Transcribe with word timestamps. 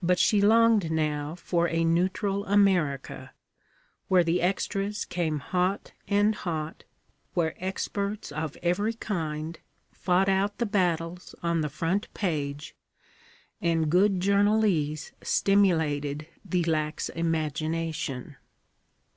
But 0.00 0.20
she 0.20 0.40
longed 0.40 0.88
now 0.88 1.34
for 1.34 1.68
a 1.68 1.82
neutral 1.82 2.46
America, 2.46 3.32
where 4.06 4.22
the 4.22 4.40
extras 4.40 5.04
came 5.04 5.40
hot 5.40 5.90
and 6.06 6.32
hot, 6.36 6.84
where 7.34 7.54
experts 7.58 8.30
of 8.30 8.56
every 8.62 8.92
kind 8.92 9.58
fought 9.90 10.28
out 10.28 10.58
the 10.58 10.66
battles 10.66 11.34
on 11.42 11.60
the 11.62 11.68
front 11.68 12.06
page, 12.14 12.76
and 13.60 13.90
good 13.90 14.20
journalese 14.20 15.10
stimulated 15.24 16.28
the 16.44 16.62
lax 16.62 17.08
imagination. 17.08 18.36